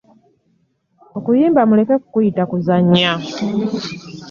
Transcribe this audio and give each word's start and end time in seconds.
Okuyimba 1.17 1.61
muleke 1.69 1.95
kukuyita 2.01 2.43
kuzannya. 2.51 3.11